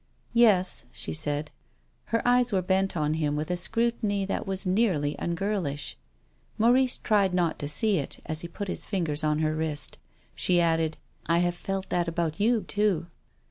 [0.47, 1.51] "Yes," she said.
[2.05, 5.93] Her eyes were bent on him with a scrutiny that was nearly ungirlish.
[6.57, 9.99] Maurice tried not to see it as he put his fingers on her wrist.
[10.33, 13.05] She added:" I have felt that about you too."